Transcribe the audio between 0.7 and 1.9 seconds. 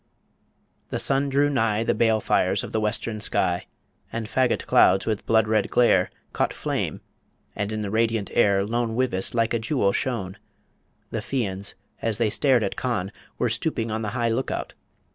The sun drew nigh